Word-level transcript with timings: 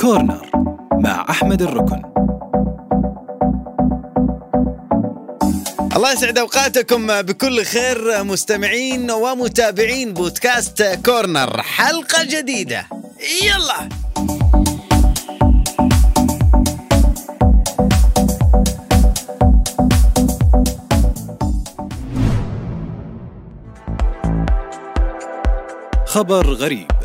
كورنر 0.00 0.50
مع 0.92 1.26
أحمد 1.30 1.62
الركن. 1.62 2.02
الله 5.96 6.12
يسعد 6.12 6.38
أوقاتكم 6.38 7.22
بكل 7.22 7.64
خير 7.64 8.24
مستمعين 8.24 9.10
ومتابعين 9.10 10.14
بودكاست 10.14 10.98
كورنر. 11.04 11.62
حلقة 11.62 12.24
جديدة. 12.24 12.86
يلا. 13.42 13.88
خبر 26.06 26.46
غريب. 26.46 27.03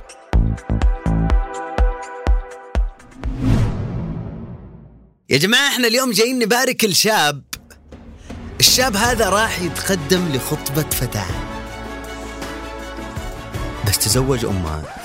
يا 5.29 5.38
جماعة 5.38 5.68
إحنا 5.68 5.88
اليوم 5.88 6.11
جايين 6.11 6.39
نبارك 6.39 6.83
الشاب. 6.86 7.42
الشاب 8.60 8.96
هذا 8.96 9.29
راح 9.29 9.61
يتقدم 9.61 10.28
لخطبة 10.33 10.89
فتاة. 10.89 11.25
بس 13.88 13.97
تزوج 14.00 14.46
امها 14.46 14.83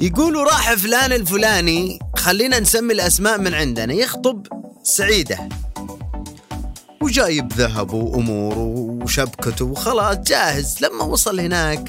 يقولوا 0.00 0.44
راح 0.44 0.74
فلان 0.74 1.12
الفلاني 1.12 1.98
خلينا 2.16 2.60
نسمي 2.60 2.92
الأسماء 2.92 3.38
من 3.40 3.54
عندنا. 3.54 3.92
يخطب 3.94 4.46
سعيدة. 4.82 5.48
وجايب 7.02 7.52
ذهبه 7.52 7.94
واموره 7.94 8.74
وشبكته 9.02 9.64
وخلاص 9.64 10.16
جاهز. 10.16 10.76
لما 10.82 11.04
وصل 11.04 11.40
هناك 11.40 11.84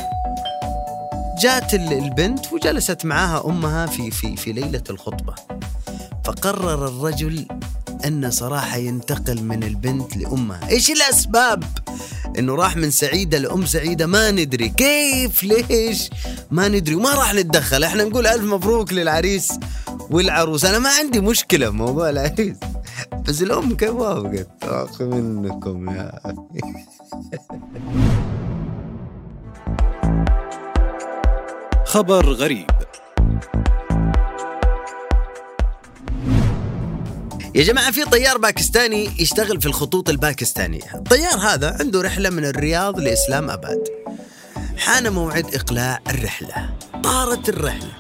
جات 1.42 1.74
ال- 1.74 1.94
البنت 1.94 2.54
وجلست 2.54 3.06
معاها 3.06 3.46
أمها 3.46 3.86
في 3.86 4.12
في 4.12 4.36
في 4.36 4.52
ليلة 4.52 4.84
الخطبة. 4.90 5.36
فقرر 6.28 6.88
الرجل 6.88 7.46
أن 8.06 8.32
صراحة 8.32 8.78
ينتقل 8.78 9.44
من 9.44 9.64
البنت 9.64 10.18
لأمها. 10.18 10.70
إيش 10.70 10.92
الأسباب؟ 10.92 11.64
إنه 12.40 12.56
راح 12.56 12.76
من 12.78 12.92
سعيدة 12.92 13.38
لأم 13.38 13.66
سعيدة 13.66 14.06
ما 14.06 14.32
ندري. 14.32 14.70
كيف؟ 14.70 15.44
ليش؟ 15.44 16.10
ما 16.52 16.68
ندري. 16.68 16.96
وما 16.96 17.14
راح 17.14 17.34
نتدخل. 17.34 17.84
إحنا 17.84 18.04
نقول 18.04 18.28
ألف 18.28 18.44
مبروك 18.44 18.94
للعريس 18.94 19.60
والعروس. 20.10 20.66
أنا 20.66 20.80
ما 20.80 20.90
عندي 20.90 21.20
مشكلة 21.20 21.70
بموضوع 21.70 22.10
العريس. 22.10 22.58
بس 23.28 23.42
الأم 23.42 23.76
كيف 23.76 23.92
وافقت 23.92 24.50
اخ 24.64 25.02
منكم 25.02 25.90
يا. 25.90 26.20
خبر 31.86 32.34
غريب. 32.34 32.77
يا 37.58 37.64
جماعة 37.64 37.92
في 37.92 38.06
طيار 38.06 38.38
باكستاني 38.38 39.10
يشتغل 39.20 39.62
في 39.62 39.66
الخطوط 39.68 40.10
الباكستانية. 40.10 40.96
الطيار 40.96 41.38
هذا 41.40 41.78
عنده 41.80 42.02
رحلة 42.02 42.30
من 42.30 42.46
الرياض 42.46 43.00
لإسلام 43.00 43.50
أباد. 43.50 43.84
حان 44.78 45.12
موعد 45.14 45.56
إقلاع 45.56 46.00
الرحلة. 46.10 46.70
طارت 47.04 47.50
الرحلة. 47.50 47.92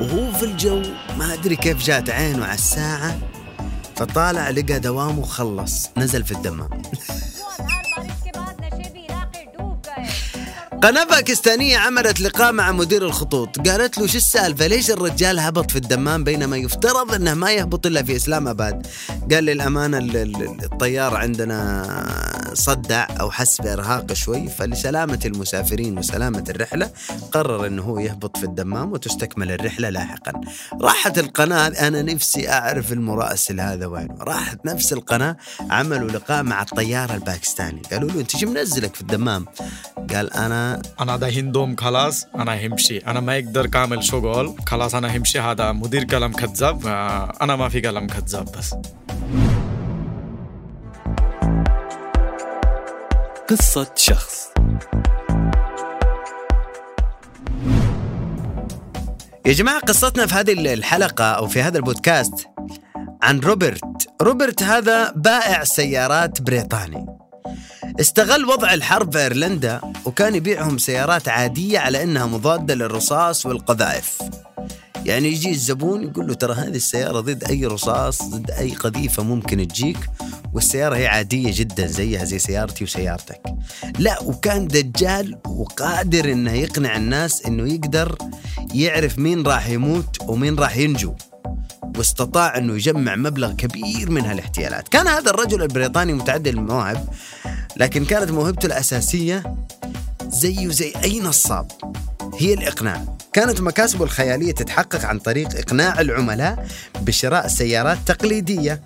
وهو 0.00 0.32
في 0.32 0.42
الجو 0.42 0.82
ما 1.18 1.34
أدري 1.34 1.56
كيف 1.56 1.84
جات 1.84 2.10
عينه 2.10 2.44
على 2.44 2.54
الساعة 2.54 3.18
فطالع 3.96 4.50
لقى 4.50 4.80
دوامه 4.80 5.22
خلص 5.22 5.88
نزل 5.96 6.24
في 6.24 6.32
الدمام. 6.32 6.82
قناة 10.82 11.04
باكستانية 11.04 11.78
عملت 11.78 12.20
لقاء 12.20 12.52
مع 12.52 12.72
مدير 12.72 13.06
الخطوط. 13.06 13.68
قالت 13.68 13.98
له 13.98 14.06
شو 14.06 14.16
السالفة؟ 14.16 14.66
ليش 14.66 14.90
الرجال 14.90 15.38
هبط 15.40 15.70
في 15.70 15.76
الدمام 15.76 16.24
بينما 16.24 16.56
يفترض 16.56 17.14
إنه 17.14 17.34
ما 17.34 17.52
يهبط 17.52 17.86
إلا 17.86 18.02
في 18.02 18.16
إسلام 18.16 18.48
آباد؟ 18.48 18.86
قال 19.32 19.44
للأمانة 19.44 19.98
ال- 19.98 20.16
ال- 20.16 20.64
الطيار 20.64 21.16
عندنا 21.16 21.84
صدع 22.54 23.06
أو 23.20 23.30
حس 23.30 23.60
بإرهاق 23.60 24.12
شوي 24.12 24.48
فلسلامة 24.48 25.20
المسافرين 25.24 25.98
وسلامة 25.98 26.44
الرحلة 26.48 26.90
قرر 27.32 27.66
إنه 27.66 27.82
هو 27.82 27.98
يهبط 27.98 28.36
في 28.36 28.44
الدمام 28.44 28.92
وتستكمل 28.92 29.52
الرحلة 29.52 29.88
لاحقا. 29.88 30.40
راحت 30.82 31.18
القناة 31.18 31.68
أنا 31.68 32.02
نفسي 32.02 32.50
أعرف 32.50 32.92
المراسل 32.92 33.60
هذا 33.60 33.86
وينه 33.86 34.14
راحت 34.20 34.66
نفس 34.66 34.92
القناة 34.92 35.36
عملوا 35.70 36.10
لقاء 36.10 36.42
مع 36.42 36.62
الطيار 36.62 37.14
الباكستاني 37.14 37.82
قالوا 37.92 38.10
له 38.10 38.20
أنت 38.20 38.36
شو 38.36 38.46
منزلك 38.46 38.94
في 38.94 39.00
الدمام؟ 39.00 39.46
قال 40.14 40.32
أنا 40.32 40.82
أنا 41.00 41.16
دا 41.16 41.28
هندوم 41.28 41.76
خلاص 41.76 42.26
أنا 42.34 42.66
همشي. 42.66 42.98
أنا 42.98 43.20
ما 43.20 43.36
يقدر 43.36 43.66
كامل 43.66 44.04
شغل 44.04 44.54
خلاص 44.66 44.94
أنا 44.94 45.16
همشي. 45.16 45.40
هذا 45.40 45.72
مدير 45.72 46.04
كلام 46.04 46.32
كذاب 46.32 46.86
آه، 46.86 47.32
أنا 47.42 47.56
ما 47.56 47.68
في 47.68 47.80
كلام 47.80 48.06
كذاب 48.06 48.44
بس. 48.58 48.74
قصة 53.50 53.90
شخص. 53.96 54.46
يا 59.46 59.52
جماعة 59.52 59.80
قصتنا 59.80 60.26
في 60.26 60.34
هذه 60.34 60.52
الحلقة 60.74 61.24
أو 61.24 61.48
في 61.48 61.62
هذا 61.62 61.78
البودكاست 61.78 62.48
عن 63.22 63.40
روبرت. 63.40 64.08
روبرت 64.22 64.62
هذا 64.62 65.10
بائع 65.10 65.64
سيارات 65.64 66.42
بريطاني. 66.42 67.06
استغل 68.00 68.44
وضع 68.44 68.74
الحرب 68.74 69.12
في 69.12 69.18
إيرلندا 69.18 69.80
وكان 70.04 70.34
يبيعهم 70.34 70.78
سيارات 70.78 71.28
عادية 71.28 71.78
على 71.78 72.02
إنها 72.02 72.26
مضادة 72.26 72.74
للرصاص 72.74 73.46
والقذائف. 73.46 74.18
يعني 75.04 75.28
يجي 75.28 75.50
الزبون 75.50 76.02
يقول 76.02 76.26
له 76.26 76.34
ترى 76.34 76.54
هذه 76.54 76.76
السيارة 76.76 77.20
ضد 77.20 77.44
أي 77.44 77.66
رصاص 77.66 78.22
ضد 78.22 78.50
أي 78.50 78.70
قذيفة 78.74 79.22
ممكن 79.22 79.68
تجيك؟ 79.68 79.98
والسيارة 80.52 80.96
هي 80.96 81.06
عادية 81.06 81.52
جدا 81.54 81.86
زيها 81.86 82.24
زي 82.24 82.38
سيارتي 82.38 82.84
وسيارتك. 82.84 83.40
لا 83.98 84.22
وكان 84.22 84.68
دجال 84.68 85.38
وقادر 85.46 86.32
إنه 86.32 86.52
يقنع 86.52 86.96
الناس 86.96 87.46
إنه 87.46 87.72
يقدر 87.72 88.18
يعرف 88.74 89.18
مين 89.18 89.42
راح 89.42 89.68
يموت 89.68 90.16
ومين 90.22 90.58
راح 90.58 90.76
ينجو 90.76 91.14
واستطاع 91.96 92.58
إنه 92.58 92.74
يجمع 92.74 93.16
مبلغ 93.16 93.52
كبير 93.52 94.10
من 94.10 94.24
هالاحتيالات. 94.24 94.88
كان 94.88 95.06
هذا 95.06 95.30
الرجل 95.30 95.62
البريطاني 95.62 96.12
متعدد 96.12 96.46
المواهب 96.48 97.08
لكن 97.76 98.04
كانت 98.04 98.30
موهبته 98.30 98.66
الأساسية 98.66 99.54
زيه 100.28 100.68
زي 100.68 100.92
أي 101.04 101.20
نصاب. 101.20 101.72
هي 102.38 102.54
الإقناع. 102.54 103.04
كانت 103.32 103.60
مكاسبه 103.60 104.04
الخيالية 104.04 104.52
تتحقق 104.52 105.04
عن 105.04 105.18
طريق 105.18 105.56
إقناع 105.56 106.00
العملاء 106.00 106.66
بشراء 107.00 107.48
سيارات 107.48 107.98
تقليدية 108.06 108.80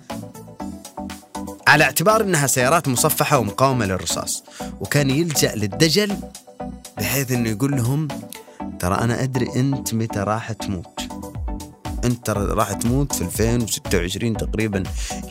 على 1.75 1.83
اعتبار 1.83 2.21
إنها 2.21 2.47
سيارات 2.47 2.87
مصفحة 2.87 3.39
ومقاومة 3.39 3.85
للرصاص. 3.85 4.43
وكان 4.79 5.09
يلجأ 5.09 5.55
للدجل 5.55 6.17
بحيث 6.97 7.31
إنه 7.31 7.49
يقول 7.49 7.71
لهم 7.71 8.07
ترى 8.79 8.95
أنا 8.95 9.23
أدري 9.23 9.47
أنت 9.55 9.93
متى 9.93 10.19
راح 10.19 10.51
تموت. 10.51 10.94
انت 12.05 12.29
راح 12.29 12.73
تموت 12.73 13.13
في 13.13 13.23
2026 13.23 14.37
تقريبا 14.37 14.83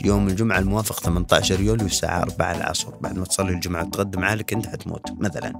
يوم 0.04 0.28
الجمعة 0.28 0.58
الموافق 0.58 1.00
18 1.00 1.60
يوليو 1.60 1.86
الساعة 1.86 2.22
4 2.22 2.56
العصر 2.56 2.90
بعد 3.00 3.18
ما 3.18 3.24
تصلي 3.24 3.52
الجمعة 3.52 3.84
وتقدم 3.84 4.24
عليك 4.24 4.52
انت 4.52 4.66
حتموت 4.66 5.02
مثلا. 5.18 5.52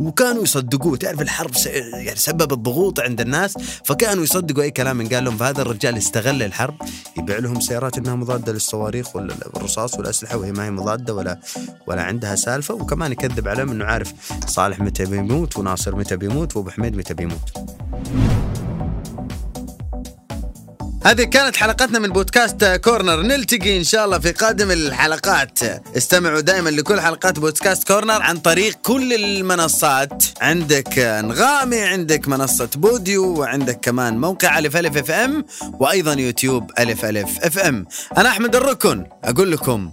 وكانوا 0.00 0.42
يصدقوه 0.42 0.96
تعرف 0.96 1.20
الحرب 1.20 1.50
يعني 1.92 2.16
سببت 2.16 2.52
ضغوط 2.54 3.00
عند 3.00 3.20
الناس 3.20 3.58
فكانوا 3.84 4.24
يصدقوا 4.24 4.62
أي 4.62 4.70
كلام 4.70 5.08
قال 5.08 5.24
لهم 5.24 5.36
فهذا 5.36 5.62
الرجال 5.62 5.96
استغل 5.96 6.42
الحرب 6.42 6.74
يبيع 7.18 7.38
لهم 7.38 7.60
سيارات 7.60 7.98
إنها 7.98 8.14
مضادة 8.14 8.52
للصواريخ 8.52 9.16
ولا 9.16 9.34
الرصاص 9.56 9.94
والأسلحة 9.94 10.36
وهي 10.36 10.52
ما 10.52 10.64
هي 10.64 10.70
مضادة 10.70 11.14
ولا 11.14 11.40
ولا 11.86 12.02
عندها 12.02 12.34
سالفة 12.34 12.74
وكمان 12.74 13.12
يكذب 13.12 13.48
عليهم 13.48 13.70
إنه 13.70 13.84
عارف 13.84 14.12
صالح 14.46 14.80
متى 14.80 15.04
بيموت 15.04 15.56
وناصر 15.56 15.96
متى 15.96 16.16
بيموت 16.16 16.56
وأبو 16.56 16.70
حميد 16.70 16.96
متى 16.96 17.14
بيموت. 17.14 17.52
هذه 21.04 21.24
كانت 21.24 21.56
حلقتنا 21.56 21.98
من 21.98 22.08
بودكاست 22.08 22.80
Corner. 22.84 23.22
نلتقي 23.22 23.78
إن 23.78 23.84
شاء 23.84 24.04
الله 24.04 24.18
في 24.18 24.32
قادم 24.32 24.70
الحلقات. 24.70 25.58
استمعوا 25.96 26.40
دائما 26.40 26.70
لكل 26.70 27.00
حلقات 27.00 27.38
بودكاست 27.38 27.88
Corner 27.88 28.22
عن 28.22 28.38
طريق 28.38 28.74
كل 28.82 29.12
المنصات. 29.12 30.24
عندك 30.40 30.98
أنغامي 30.98 31.80
عندك 31.80 32.28
منصة 32.28 32.68
بوديو 32.74 33.38
وعندك 33.38 33.80
كمان 33.82 34.18
موقع 34.18 34.58
ألف 34.58 34.76
ألف 34.76 34.96
FM 34.96 35.44
وأيضا 35.72 36.12
يوتيوب 36.12 36.70
ألف 36.78 37.04
ألف 37.04 37.38
FM. 37.44 37.86
أنا 38.18 38.28
أحمد 38.28 38.56
الركن 38.56 39.06
أقول 39.24 39.52
لكم 39.52 39.90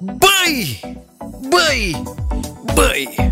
bye 0.00 0.76
bye 1.52 1.96
bye. 2.76 3.29